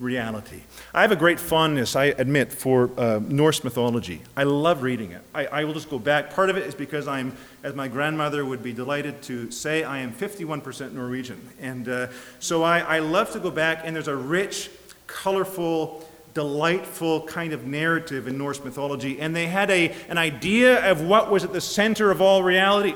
reality. 0.03 0.63
I 0.93 1.03
have 1.03 1.13
a 1.13 1.17
great 1.17 1.39
fondness, 1.39 1.97
I 1.97 2.07
admit, 2.07 2.53
for 2.53 2.91
uh, 2.99 3.21
Norse 3.27 3.65
mythology. 3.65 4.21
I 4.37 4.43
love 4.43 4.83
reading 4.83 5.13
it. 5.13 5.23
I, 5.35 5.47
I, 5.47 5.65
will 5.65 5.73
just 5.73 5.89
go 5.89 5.99
back. 5.99 6.35
Part 6.35 6.51
of 6.51 6.57
it 6.57 6.67
is 6.67 6.75
because 6.75 7.07
I'm, 7.07 7.37
as 7.63 7.75
my 7.75 7.89
grandmother 7.89 8.45
would 8.45 8.63
be 8.63 8.73
delighted 8.73 9.23
to 9.23 9.51
say, 9.51 9.85
I 9.85 9.99
am 9.99 10.13
51% 10.13 10.93
Norwegian. 10.93 11.41
And 11.61 11.89
uh, 11.89 12.09
so 12.41 12.63
I, 12.63 12.81
I 12.81 12.99
love 12.99 13.31
to 13.33 13.41
go 13.41 13.51
back, 13.51 13.83
and 13.85 13.95
there's 13.95 14.09
a 14.09 14.17
rich, 14.17 14.71
colorful, 15.07 16.07
delightful 16.35 17.23
kind 17.23 17.53
of 17.53 17.67
narrative 17.67 18.27
in 18.27 18.37
Norse 18.37 18.63
mythology. 18.65 19.21
And 19.21 19.35
they 19.35 19.47
had 19.47 19.71
a, 19.71 19.95
an 20.09 20.19
idea 20.19 20.91
of 20.91 21.03
what 21.03 21.31
was 21.31 21.45
at 21.45 21.53
the 21.53 21.61
center 21.61 22.11
of 22.11 22.21
all 22.21 22.43
reality. 22.43 22.95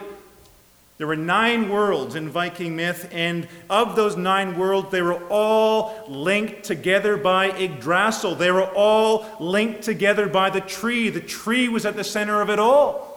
There 0.98 1.06
were 1.06 1.16
nine 1.16 1.68
worlds 1.68 2.14
in 2.14 2.30
Viking 2.30 2.74
myth, 2.74 3.10
and 3.12 3.46
of 3.68 3.96
those 3.96 4.16
nine 4.16 4.58
worlds, 4.58 4.90
they 4.90 5.02
were 5.02 5.22
all 5.28 6.06
linked 6.08 6.64
together 6.64 7.18
by 7.18 7.50
Yggdrasil. 7.50 8.34
They 8.34 8.50
were 8.50 8.70
all 8.74 9.26
linked 9.38 9.82
together 9.82 10.26
by 10.26 10.48
the 10.48 10.62
tree. 10.62 11.10
The 11.10 11.20
tree 11.20 11.68
was 11.68 11.84
at 11.84 11.96
the 11.96 12.04
center 12.04 12.40
of 12.40 12.48
it 12.48 12.58
all. 12.58 13.12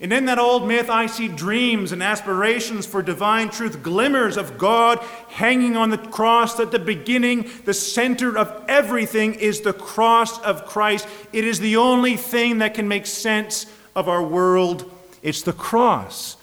And 0.00 0.12
in 0.12 0.26
that 0.26 0.38
old 0.38 0.68
myth, 0.68 0.90
I 0.90 1.06
see 1.06 1.28
dreams 1.28 1.92
and 1.92 2.02
aspirations 2.02 2.84
for 2.84 3.00
divine 3.00 3.48
truth, 3.48 3.82
glimmers 3.82 4.36
of 4.36 4.58
God 4.58 4.98
hanging 5.28 5.78
on 5.78 5.88
the 5.88 5.96
cross. 5.96 6.60
At 6.60 6.72
the 6.72 6.78
beginning, 6.78 7.48
the 7.64 7.72
center 7.72 8.36
of 8.36 8.64
everything 8.68 9.34
is 9.34 9.62
the 9.62 9.72
cross 9.72 10.38
of 10.40 10.66
Christ. 10.66 11.08
It 11.32 11.44
is 11.44 11.58
the 11.58 11.76
only 11.76 12.16
thing 12.16 12.58
that 12.58 12.74
can 12.74 12.86
make 12.86 13.06
sense 13.06 13.64
of 13.96 14.10
our 14.10 14.22
world. 14.22 14.90
It's 15.22 15.40
the 15.40 15.54
cross. 15.54 16.36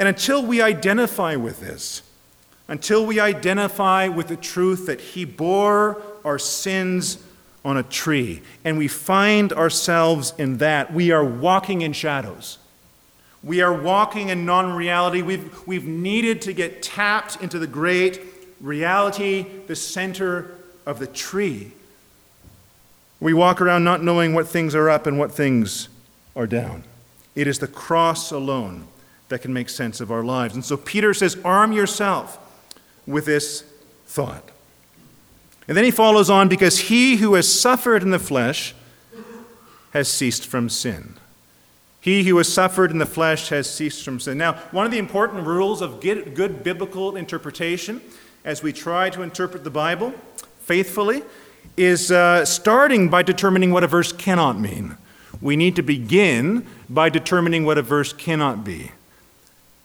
And 0.00 0.08
until 0.08 0.42
we 0.42 0.62
identify 0.62 1.36
with 1.36 1.60
this, 1.60 2.00
until 2.68 3.04
we 3.04 3.20
identify 3.20 4.08
with 4.08 4.28
the 4.28 4.36
truth 4.36 4.86
that 4.86 4.98
He 4.98 5.26
bore 5.26 6.00
our 6.24 6.38
sins 6.38 7.22
on 7.66 7.76
a 7.76 7.82
tree, 7.82 8.40
and 8.64 8.78
we 8.78 8.88
find 8.88 9.52
ourselves 9.52 10.32
in 10.38 10.56
that, 10.56 10.90
we 10.94 11.10
are 11.10 11.22
walking 11.22 11.82
in 11.82 11.92
shadows. 11.92 12.56
We 13.44 13.60
are 13.60 13.74
walking 13.74 14.30
in 14.30 14.46
non 14.46 14.74
reality. 14.74 15.20
We've, 15.20 15.66
we've 15.66 15.86
needed 15.86 16.40
to 16.42 16.54
get 16.54 16.82
tapped 16.82 17.42
into 17.42 17.58
the 17.58 17.66
great 17.66 18.22
reality, 18.58 19.44
the 19.66 19.76
center 19.76 20.54
of 20.86 20.98
the 20.98 21.08
tree. 21.08 21.72
We 23.20 23.34
walk 23.34 23.60
around 23.60 23.84
not 23.84 24.02
knowing 24.02 24.32
what 24.32 24.48
things 24.48 24.74
are 24.74 24.88
up 24.88 25.06
and 25.06 25.18
what 25.18 25.30
things 25.30 25.90
are 26.34 26.46
down. 26.46 26.84
It 27.34 27.46
is 27.46 27.58
the 27.58 27.68
cross 27.68 28.30
alone 28.30 28.86
that 29.30 29.40
can 29.40 29.52
make 29.52 29.68
sense 29.68 30.00
of 30.00 30.12
our 30.12 30.22
lives. 30.22 30.54
And 30.54 30.64
so 30.64 30.76
Peter 30.76 31.14
says, 31.14 31.38
arm 31.44 31.72
yourself 31.72 32.38
with 33.06 33.24
this 33.24 33.64
thought. 34.04 34.50
And 35.66 35.76
then 35.76 35.84
he 35.84 35.90
follows 35.90 36.28
on 36.28 36.48
because 36.48 36.78
he 36.80 37.16
who 37.16 37.34
has 37.34 37.50
suffered 37.50 38.02
in 38.02 38.10
the 38.10 38.18
flesh 38.18 38.74
has 39.92 40.08
ceased 40.08 40.46
from 40.46 40.68
sin. 40.68 41.14
He 42.00 42.24
who 42.24 42.36
has 42.38 42.52
suffered 42.52 42.90
in 42.90 42.98
the 42.98 43.06
flesh 43.06 43.50
has 43.50 43.72
ceased 43.72 44.04
from 44.04 44.18
sin. 44.18 44.36
Now, 44.36 44.54
one 44.72 44.84
of 44.84 44.90
the 44.90 44.98
important 44.98 45.46
rules 45.46 45.80
of 45.80 46.00
good 46.00 46.64
biblical 46.64 47.14
interpretation 47.14 48.00
as 48.44 48.62
we 48.62 48.72
try 48.72 49.10
to 49.10 49.22
interpret 49.22 49.64
the 49.64 49.70
Bible 49.70 50.12
faithfully 50.60 51.22
is 51.76 52.10
uh, 52.10 52.44
starting 52.44 53.08
by 53.08 53.22
determining 53.22 53.70
what 53.70 53.84
a 53.84 53.86
verse 53.86 54.12
cannot 54.12 54.58
mean. 54.58 54.96
We 55.40 55.56
need 55.56 55.76
to 55.76 55.82
begin 55.82 56.66
by 56.88 57.10
determining 57.10 57.64
what 57.64 57.78
a 57.78 57.82
verse 57.82 58.12
cannot 58.12 58.64
be. 58.64 58.92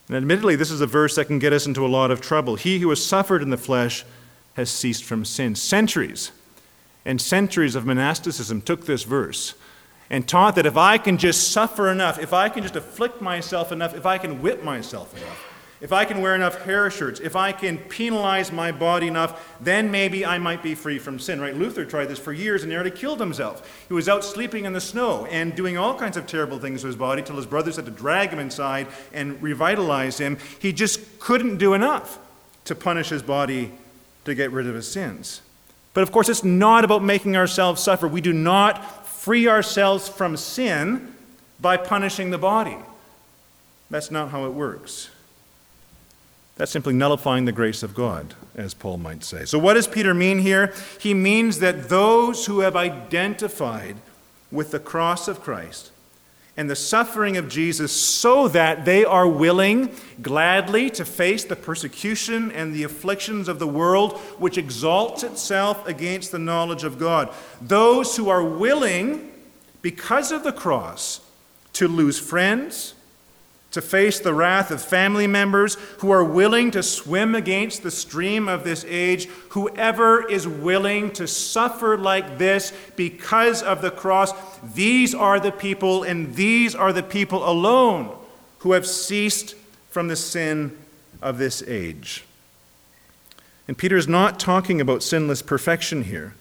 And 0.07 0.15
admittedly, 0.15 0.55
this 0.55 0.71
is 0.71 0.81
a 0.81 0.87
verse 0.87 1.15
that 1.15 1.25
can 1.25 1.39
get 1.39 1.53
us 1.53 1.65
into 1.65 1.85
a 1.85 1.87
lot 1.87 2.11
of 2.11 2.21
trouble. 2.21 2.55
He 2.55 2.79
who 2.79 2.89
has 2.89 3.03
suffered 3.03 3.41
in 3.41 3.49
the 3.49 3.57
flesh 3.57 4.05
has 4.53 4.69
ceased 4.69 5.03
from 5.03 5.25
sin. 5.25 5.55
Centuries 5.55 6.31
and 7.05 7.19
centuries 7.19 7.75
of 7.75 7.85
monasticism 7.85 8.61
took 8.61 8.85
this 8.85 9.03
verse 9.03 9.55
and 10.09 10.27
taught 10.27 10.55
that 10.55 10.65
if 10.65 10.77
I 10.77 10.97
can 10.97 11.17
just 11.17 11.51
suffer 11.51 11.89
enough, 11.89 12.19
if 12.19 12.33
I 12.33 12.49
can 12.49 12.61
just 12.61 12.75
afflict 12.75 13.21
myself 13.21 13.71
enough, 13.71 13.95
if 13.95 14.05
I 14.05 14.17
can 14.17 14.41
whip 14.41 14.63
myself 14.63 15.15
enough, 15.17 15.54
if 15.81 15.91
I 15.91 16.05
can 16.05 16.21
wear 16.21 16.35
enough 16.35 16.63
hair 16.63 16.89
shirts, 16.89 17.19
if 17.19 17.35
I 17.35 17.51
can 17.51 17.77
penalize 17.77 18.51
my 18.51 18.71
body 18.71 19.07
enough, 19.07 19.55
then 19.59 19.91
maybe 19.91 20.25
I 20.25 20.37
might 20.37 20.63
be 20.63 20.73
free 20.73 20.99
from 20.99 21.19
sin, 21.19 21.41
right? 21.41 21.55
Luther 21.55 21.83
tried 21.83 22.05
this 22.05 22.17
for 22.17 22.31
years 22.31 22.63
and 22.63 22.71
nearly 22.71 22.91
killed 22.91 23.19
himself. 23.19 23.85
He 23.87 23.93
was 23.93 24.07
out 24.07 24.23
sleeping 24.23 24.65
in 24.65 24.73
the 24.73 24.79
snow 24.79 25.25
and 25.25 25.53
doing 25.53 25.77
all 25.77 25.97
kinds 25.97 26.15
of 26.15 26.27
terrible 26.27 26.59
things 26.59 26.81
to 26.81 26.87
his 26.87 26.95
body 26.95 27.21
till 27.21 27.35
his 27.35 27.45
brothers 27.45 27.75
had 27.75 27.85
to 27.85 27.91
drag 27.91 28.29
him 28.29 28.39
inside 28.39 28.87
and 29.13 29.41
revitalize 29.43 30.17
him. 30.17 30.37
He 30.59 30.71
just 30.71 31.19
couldn't 31.19 31.57
do 31.57 31.73
enough 31.73 32.19
to 32.65 32.73
punish 32.73 33.09
his 33.09 33.21
body 33.21 33.71
to 34.23 34.33
get 34.33 34.51
rid 34.51 34.67
of 34.67 34.75
his 34.75 34.87
sins. 34.87 35.41
But 35.93 36.03
of 36.03 36.11
course, 36.11 36.29
it's 36.29 36.43
not 36.43 36.83
about 36.83 37.03
making 37.03 37.35
ourselves 37.35 37.81
suffer. 37.81 38.07
We 38.07 38.21
do 38.21 38.33
not 38.33 39.07
free 39.07 39.47
ourselves 39.47 40.07
from 40.07 40.37
sin 40.37 41.13
by 41.59 41.77
punishing 41.77 42.31
the 42.31 42.37
body. 42.37 42.77
That's 43.89 44.11
not 44.11 44.29
how 44.29 44.45
it 44.45 44.53
works. 44.53 45.09
That's 46.55 46.71
simply 46.71 46.93
nullifying 46.93 47.45
the 47.45 47.51
grace 47.51 47.83
of 47.83 47.93
God, 47.93 48.33
as 48.55 48.73
Paul 48.73 48.97
might 48.97 49.23
say. 49.23 49.45
So, 49.45 49.59
what 49.59 49.73
does 49.73 49.87
Peter 49.87 50.13
mean 50.13 50.39
here? 50.39 50.73
He 50.99 51.13
means 51.13 51.59
that 51.59 51.89
those 51.89 52.45
who 52.45 52.59
have 52.59 52.75
identified 52.75 53.97
with 54.51 54.71
the 54.71 54.79
cross 54.79 55.27
of 55.27 55.41
Christ 55.41 55.91
and 56.57 56.69
the 56.69 56.75
suffering 56.75 57.35
of 57.35 57.49
Jesus 57.49 57.91
so 57.91 58.47
that 58.47 58.85
they 58.85 59.03
are 59.03 59.27
willing 59.27 59.93
gladly 60.21 60.89
to 60.91 61.03
face 61.03 61.43
the 61.43 61.55
persecution 61.57 62.49
and 62.51 62.73
the 62.73 62.83
afflictions 62.83 63.49
of 63.49 63.59
the 63.59 63.67
world 63.67 64.17
which 64.39 64.57
exalts 64.57 65.23
itself 65.23 65.85
against 65.85 66.31
the 66.31 66.39
knowledge 66.39 66.85
of 66.85 66.97
God. 66.97 67.33
Those 67.61 68.15
who 68.15 68.29
are 68.29 68.43
willing, 68.43 69.29
because 69.81 70.31
of 70.31 70.43
the 70.43 70.53
cross, 70.53 71.19
to 71.73 71.89
lose 71.89 72.17
friends 72.17 72.94
to 73.75 73.81
face 73.81 74.21
the 74.21 74.33
wrath 74.33 74.71
of 74.71 74.81
family 74.81 75.27
members 75.27 75.75
who 75.99 76.09
are 76.09 76.23
willing 76.23 76.71
to 76.71 76.81
swim 76.81 77.35
against 77.35 77.83
the 77.83 77.91
stream 77.91 78.47
of 78.47 78.63
this 78.63 78.85
age. 78.87 79.27
Whoever 79.49 80.25
is 80.29 80.47
willing 80.47 81.11
to 81.11 81.27
suffer 81.27 81.97
like 81.97 82.37
this 82.37 82.71
because 82.95 83.61
of 83.61 83.81
the 83.81 83.91
cross, 83.91 84.31
these 84.63 85.13
are 85.13 85.41
the 85.41 85.51
people, 85.51 86.03
and 86.03 86.35
these 86.35 86.73
are 86.73 86.93
the 86.93 87.03
people 87.03 87.45
alone 87.45 88.17
who 88.59 88.71
have 88.71 88.87
ceased 88.87 89.55
from 89.89 90.07
the 90.07 90.15
sin 90.15 90.77
of 91.21 91.37
this 91.37 91.61
age. 91.63 92.23
And 93.67 93.77
Peter 93.77 93.97
is 93.97 94.07
not 94.07 94.39
talking 94.39 94.79
about 94.79 95.03
sinless 95.03 95.41
perfection 95.41 96.03
here. 96.03 96.33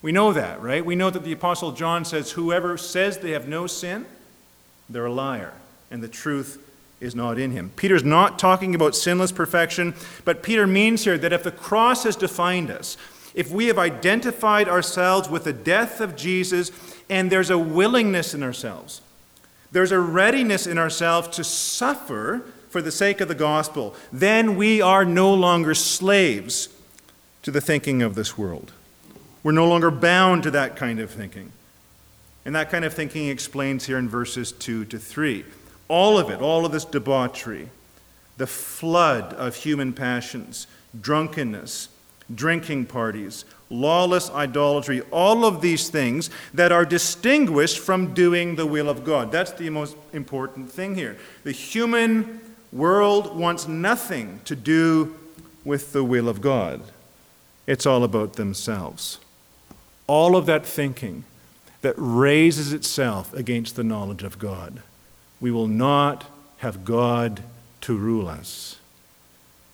We 0.00 0.12
know 0.12 0.32
that, 0.32 0.62
right? 0.62 0.86
We 0.86 0.94
know 0.94 1.10
that 1.10 1.24
the 1.24 1.32
Apostle 1.32 1.72
John 1.72 2.04
says, 2.04 2.30
Whoever 2.32 2.78
says 2.78 3.18
they 3.18 3.32
have 3.32 3.48
no 3.48 3.66
sin, 3.66 4.06
they're 4.88 5.06
a 5.06 5.12
liar 5.12 5.54
and 5.92 6.02
the 6.02 6.08
truth 6.08 6.58
is 7.00 7.14
not 7.14 7.38
in 7.38 7.50
him. 7.50 7.70
Peter's 7.76 8.02
not 8.02 8.38
talking 8.38 8.74
about 8.74 8.96
sinless 8.96 9.30
perfection, 9.30 9.94
but 10.24 10.42
Peter 10.42 10.66
means 10.66 11.04
here 11.04 11.18
that 11.18 11.32
if 11.32 11.42
the 11.42 11.52
cross 11.52 12.04
has 12.04 12.16
defined 12.16 12.70
us, 12.70 12.96
if 13.34 13.50
we 13.50 13.66
have 13.66 13.78
identified 13.78 14.68
ourselves 14.68 15.28
with 15.28 15.44
the 15.44 15.52
death 15.52 16.00
of 16.00 16.16
Jesus, 16.16 16.70
and 17.10 17.30
there's 17.30 17.50
a 17.50 17.58
willingness 17.58 18.34
in 18.34 18.42
ourselves, 18.42 19.02
there's 19.70 19.92
a 19.92 20.00
readiness 20.00 20.66
in 20.66 20.78
ourselves 20.78 21.28
to 21.28 21.44
suffer 21.44 22.42
for 22.68 22.80
the 22.80 22.92
sake 22.92 23.20
of 23.20 23.28
the 23.28 23.34
gospel, 23.34 23.94
then 24.12 24.56
we 24.56 24.80
are 24.80 25.04
no 25.04 25.32
longer 25.32 25.74
slaves 25.74 26.68
to 27.42 27.50
the 27.50 27.60
thinking 27.60 28.00
of 28.00 28.14
this 28.14 28.38
world. 28.38 28.72
We're 29.42 29.52
no 29.52 29.66
longer 29.66 29.90
bound 29.90 30.44
to 30.44 30.50
that 30.52 30.76
kind 30.76 31.00
of 31.00 31.10
thinking. 31.10 31.52
And 32.44 32.54
that 32.54 32.70
kind 32.70 32.84
of 32.84 32.94
thinking 32.94 33.28
explains 33.28 33.86
here 33.86 33.98
in 33.98 34.08
verses 34.08 34.52
2 34.52 34.86
to 34.86 34.98
3. 34.98 35.44
All 35.88 36.18
of 36.18 36.30
it, 36.30 36.40
all 36.40 36.64
of 36.64 36.72
this 36.72 36.84
debauchery, 36.84 37.68
the 38.36 38.46
flood 38.46 39.34
of 39.34 39.56
human 39.56 39.92
passions, 39.92 40.66
drunkenness, 41.00 41.88
drinking 42.34 42.86
parties, 42.86 43.44
lawless 43.70 44.30
idolatry, 44.30 45.00
all 45.10 45.44
of 45.44 45.60
these 45.60 45.88
things 45.88 46.30
that 46.54 46.72
are 46.72 46.84
distinguished 46.84 47.78
from 47.78 48.14
doing 48.14 48.56
the 48.56 48.66
will 48.66 48.88
of 48.88 49.04
God. 49.04 49.32
That's 49.32 49.52
the 49.52 49.70
most 49.70 49.96
important 50.12 50.70
thing 50.70 50.94
here. 50.94 51.16
The 51.44 51.52
human 51.52 52.40
world 52.72 53.36
wants 53.36 53.68
nothing 53.68 54.40
to 54.44 54.56
do 54.56 55.16
with 55.64 55.92
the 55.92 56.04
will 56.04 56.28
of 56.28 56.40
God, 56.40 56.80
it's 57.66 57.86
all 57.86 58.02
about 58.02 58.32
themselves. 58.34 59.18
All 60.08 60.34
of 60.34 60.46
that 60.46 60.66
thinking 60.66 61.24
that 61.82 61.94
raises 61.96 62.72
itself 62.72 63.32
against 63.34 63.76
the 63.76 63.84
knowledge 63.84 64.22
of 64.24 64.38
God 64.38 64.82
we 65.42 65.50
will 65.50 65.66
not 65.66 66.24
have 66.58 66.84
God 66.84 67.42
to 67.82 67.96
rule 67.96 68.28
us. 68.28 68.78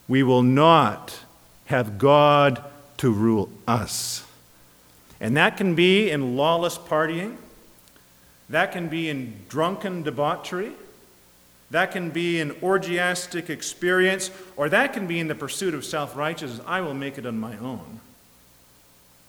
We 0.09 0.23
will 0.23 0.43
not 0.43 1.21
have 1.67 1.99
God 1.99 2.65
to 2.97 3.13
rule 3.13 3.51
us. 3.69 4.25
And 5.21 5.37
that 5.37 5.59
can 5.59 5.75
be 5.75 6.11
in 6.11 6.37
lawless 6.39 6.79
partying, 6.79 7.37
that 8.49 8.73
can 8.73 8.89
be 8.89 9.11
in 9.11 9.41
drunken 9.51 10.03
debauchery, 10.03 10.73
that 11.71 11.93
can 11.93 12.09
be 12.09 12.41
an 12.41 12.53
orgiastic 12.63 13.51
experience, 13.51 14.31
or 14.57 14.71
that 14.71 14.95
can 14.95 15.07
be 15.07 15.21
in 15.21 15.29
the 15.29 15.35
pursuit 15.35 15.75
of 15.75 15.85
self 15.85 16.17
righteousness. 16.17 16.65
I 16.67 16.81
will 16.81 16.95
make 16.95 17.19
it 17.19 17.27
on 17.27 17.39
my 17.39 17.59
own, 17.59 18.01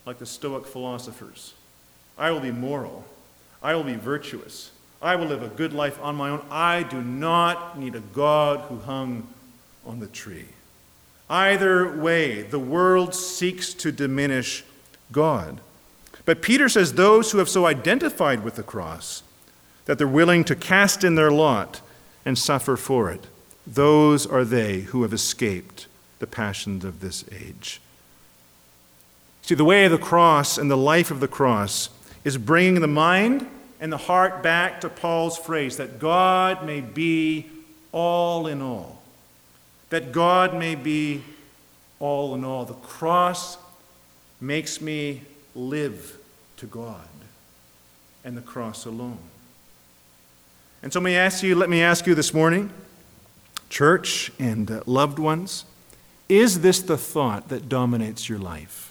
like 0.05 0.19
the 0.19 0.25
Stoic 0.25 0.65
philosophers. 0.65 1.53
I 2.17 2.31
will 2.31 2.39
be 2.39 2.51
moral, 2.51 3.03
I 3.61 3.75
will 3.75 3.83
be 3.83 3.95
virtuous. 3.95 4.71
I 5.01 5.15
will 5.15 5.27
live 5.27 5.43
a 5.43 5.47
good 5.47 5.73
life 5.73 5.99
on 6.01 6.15
my 6.15 6.29
own. 6.29 6.45
I 6.51 6.83
do 6.83 7.01
not 7.01 7.79
need 7.79 7.95
a 7.95 8.01
God 8.01 8.61
who 8.61 8.79
hung 8.79 9.27
on 9.85 9.99
the 9.99 10.07
tree. 10.07 10.45
Either 11.29 11.95
way, 11.95 12.41
the 12.41 12.59
world 12.59 13.15
seeks 13.15 13.73
to 13.75 13.91
diminish 13.91 14.63
God. 15.11 15.61
But 16.25 16.41
Peter 16.41 16.67
says 16.67 16.93
those 16.93 17.31
who 17.31 17.37
have 17.37 17.49
so 17.49 17.65
identified 17.65 18.43
with 18.43 18.55
the 18.55 18.63
cross 18.63 19.23
that 19.85 19.97
they're 19.97 20.07
willing 20.07 20.43
to 20.45 20.55
cast 20.55 21.03
in 21.03 21.15
their 21.15 21.31
lot 21.31 21.81
and 22.25 22.37
suffer 22.37 22.75
for 22.75 23.09
it, 23.09 23.27
those 23.65 24.27
are 24.27 24.43
they 24.43 24.81
who 24.81 25.03
have 25.03 25.13
escaped 25.13 25.87
the 26.19 26.27
passions 26.27 26.83
of 26.83 26.99
this 26.99 27.23
age. 27.31 27.79
See, 29.43 29.55
the 29.55 29.65
way 29.65 29.85
of 29.85 29.91
the 29.91 29.97
cross 29.97 30.57
and 30.57 30.69
the 30.69 30.77
life 30.77 31.09
of 31.09 31.21
the 31.21 31.27
cross 31.27 31.89
is 32.23 32.37
bringing 32.37 32.81
the 32.81 32.87
mind 32.87 33.47
and 33.79 33.91
the 33.91 33.97
heart 33.97 34.43
back 34.43 34.81
to 34.81 34.89
Paul's 34.89 35.37
phrase 35.37 35.77
that 35.77 35.99
God 35.99 36.65
may 36.65 36.81
be 36.81 37.47
all 37.91 38.47
in 38.47 38.61
all. 38.61 39.01
That 39.89 40.11
God 40.11 40.53
may 40.53 40.75
be 40.75 41.23
all 41.99 42.35
in 42.35 42.43
all. 42.43 42.65
The 42.65 42.73
cross 42.73 43.57
makes 44.41 44.81
me 44.81 45.21
live 45.55 46.17
to 46.57 46.65
God 46.65 47.07
and 48.23 48.35
the 48.35 48.41
cross 48.41 48.85
alone. 48.85 49.19
And 50.81 50.93
so 50.93 50.99
may 50.99 51.17
I 51.17 51.25
ask 51.25 51.43
you, 51.43 51.55
let 51.55 51.69
me 51.69 51.81
ask 51.81 52.05
you 52.07 52.15
this 52.15 52.33
morning, 52.33 52.71
church 53.69 54.31
and 54.39 54.69
uh, 54.69 54.81
loved 54.85 55.19
ones, 55.19 55.65
is 56.29 56.61
this 56.61 56.81
the 56.81 56.97
thought 56.97 57.49
that 57.49 57.67
dominates 57.67 58.29
your 58.29 58.39
life? 58.39 58.88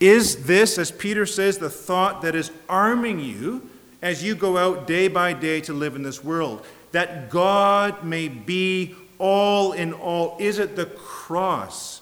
Is 0.00 0.44
this, 0.44 0.78
as 0.78 0.90
Peter 0.90 1.26
says, 1.26 1.58
the 1.58 1.68
thought 1.68 2.22
that 2.22 2.34
is 2.34 2.50
arming 2.68 3.20
you 3.20 3.68
as 4.00 4.24
you 4.24 4.34
go 4.34 4.56
out 4.56 4.86
day 4.86 5.08
by 5.08 5.34
day 5.34 5.60
to 5.62 5.74
live 5.74 5.94
in 5.94 6.02
this 6.02 6.24
world? 6.24 6.64
That 6.92 7.28
God 7.28 8.02
may 8.02 8.28
be 8.28 8.96
all 9.18 9.72
in 9.72 9.92
all. 9.92 10.36
Is 10.40 10.58
it 10.58 10.74
the 10.74 10.86
cross 10.86 12.00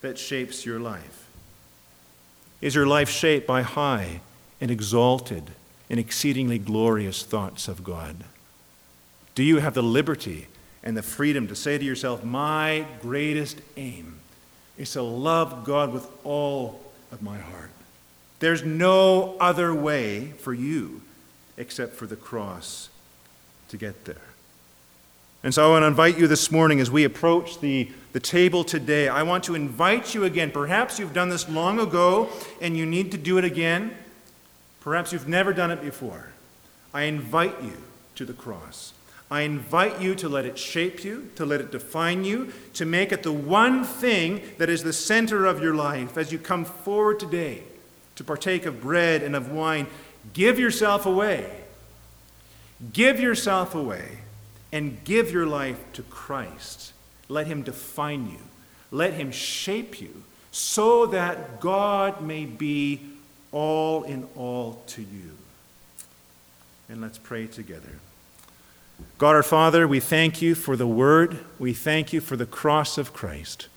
that 0.00 0.18
shapes 0.18 0.66
your 0.66 0.80
life? 0.80 1.28
Is 2.60 2.74
your 2.74 2.86
life 2.86 3.08
shaped 3.08 3.46
by 3.46 3.62
high 3.62 4.20
and 4.60 4.70
exalted 4.70 5.52
and 5.88 6.00
exceedingly 6.00 6.58
glorious 6.58 7.22
thoughts 7.22 7.68
of 7.68 7.84
God? 7.84 8.24
Do 9.36 9.44
you 9.44 9.58
have 9.58 9.74
the 9.74 9.82
liberty 9.82 10.48
and 10.82 10.96
the 10.96 11.02
freedom 11.02 11.46
to 11.46 11.54
say 11.54 11.78
to 11.78 11.84
yourself, 11.84 12.24
My 12.24 12.84
greatest 13.00 13.60
aim 13.76 14.18
is 14.76 14.92
to 14.92 15.02
love 15.02 15.64
God 15.64 15.92
with 15.92 16.08
all 16.24 16.80
of 17.10 17.22
my 17.22 17.38
heart. 17.38 17.70
There's 18.40 18.62
no 18.62 19.36
other 19.40 19.74
way 19.74 20.32
for 20.38 20.54
you 20.54 21.02
except 21.56 21.94
for 21.94 22.06
the 22.06 22.16
cross 22.16 22.88
to 23.68 23.76
get 23.76 24.04
there. 24.04 24.16
And 25.42 25.54
so 25.54 25.66
I 25.66 25.70
want 25.70 25.82
to 25.82 25.86
invite 25.86 26.18
you 26.18 26.26
this 26.26 26.50
morning 26.50 26.80
as 26.80 26.90
we 26.90 27.04
approach 27.04 27.60
the, 27.60 27.90
the 28.12 28.20
table 28.20 28.64
today. 28.64 29.08
I 29.08 29.22
want 29.22 29.44
to 29.44 29.54
invite 29.54 30.14
you 30.14 30.24
again. 30.24 30.50
Perhaps 30.50 30.98
you've 30.98 31.12
done 31.14 31.28
this 31.28 31.48
long 31.48 31.78
ago 31.78 32.28
and 32.60 32.76
you 32.76 32.84
need 32.84 33.12
to 33.12 33.18
do 33.18 33.38
it 33.38 33.44
again. 33.44 33.94
Perhaps 34.80 35.12
you've 35.12 35.28
never 35.28 35.52
done 35.52 35.70
it 35.70 35.80
before. 35.80 36.30
I 36.92 37.02
invite 37.02 37.62
you 37.62 37.76
to 38.16 38.24
the 38.24 38.32
cross. 38.32 38.92
I 39.30 39.42
invite 39.42 40.00
you 40.00 40.14
to 40.16 40.28
let 40.28 40.46
it 40.46 40.58
shape 40.58 41.04
you, 41.04 41.30
to 41.36 41.44
let 41.44 41.60
it 41.60 41.70
define 41.70 42.24
you, 42.24 42.52
to 42.74 42.86
make 42.86 43.12
it 43.12 43.22
the 43.22 43.32
one 43.32 43.84
thing 43.84 44.40
that 44.56 44.70
is 44.70 44.82
the 44.82 44.92
center 44.92 45.44
of 45.44 45.62
your 45.62 45.74
life 45.74 46.16
as 46.16 46.32
you 46.32 46.38
come 46.38 46.64
forward 46.64 47.20
today 47.20 47.62
to 48.16 48.24
partake 48.24 48.64
of 48.64 48.80
bread 48.80 49.22
and 49.22 49.36
of 49.36 49.52
wine. 49.52 49.86
Give 50.32 50.58
yourself 50.58 51.04
away. 51.04 51.50
Give 52.92 53.20
yourself 53.20 53.74
away 53.74 54.18
and 54.72 55.02
give 55.04 55.30
your 55.30 55.46
life 55.46 55.78
to 55.94 56.02
Christ. 56.02 56.92
Let 57.28 57.46
Him 57.46 57.62
define 57.62 58.30
you, 58.30 58.38
let 58.90 59.14
Him 59.14 59.30
shape 59.30 60.00
you 60.00 60.22
so 60.50 61.06
that 61.06 61.60
God 61.60 62.22
may 62.22 62.44
be 62.44 63.00
all 63.52 64.04
in 64.04 64.26
all 64.34 64.82
to 64.88 65.02
you. 65.02 65.36
And 66.88 67.00
let's 67.00 67.18
pray 67.18 67.46
together. 67.46 68.00
God 69.18 69.34
our 69.34 69.42
Father, 69.42 69.88
we 69.88 70.00
thank 70.00 70.40
you 70.40 70.54
for 70.54 70.76
the 70.76 70.86
word. 70.86 71.38
We 71.58 71.72
thank 71.72 72.12
you 72.12 72.20
for 72.20 72.36
the 72.36 72.46
cross 72.46 72.98
of 72.98 73.12
Christ. 73.12 73.68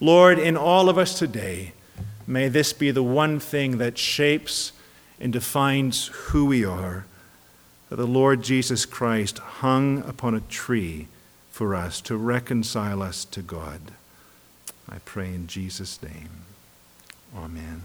Lord, 0.00 0.38
in 0.38 0.56
all 0.56 0.88
of 0.88 0.96
us 0.96 1.18
today, 1.18 1.72
may 2.26 2.48
this 2.48 2.72
be 2.72 2.90
the 2.90 3.02
one 3.02 3.40
thing 3.40 3.78
that 3.78 3.98
shapes 3.98 4.72
and 5.20 5.32
defines 5.32 6.06
who 6.06 6.46
we 6.46 6.64
are 6.64 7.04
that 7.88 7.96
the 7.96 8.06
Lord 8.06 8.42
Jesus 8.42 8.84
Christ 8.84 9.38
hung 9.38 10.02
upon 10.06 10.34
a 10.34 10.40
tree 10.40 11.08
for 11.50 11.74
us 11.74 12.00
to 12.02 12.16
reconcile 12.16 13.02
us 13.02 13.24
to 13.26 13.42
God. 13.42 13.80
I 14.88 14.98
pray 15.04 15.34
in 15.34 15.46
Jesus' 15.46 16.00
name. 16.02 16.44
Amen. 17.36 17.82